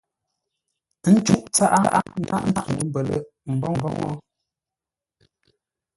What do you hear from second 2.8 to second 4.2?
mbələ̂ghʼ mboŋə́.